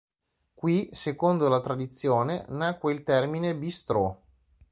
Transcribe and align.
Qui, 0.55 0.89
secondo 0.93 1.47
la 1.47 1.61
tradizione, 1.61 2.47
nacque 2.49 2.91
il 2.91 3.03
termine 3.03 3.55
"bistrot". 3.55 4.17